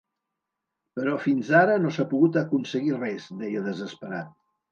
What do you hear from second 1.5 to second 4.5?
ara no s'ha pogut aconseguir res, deia desesperat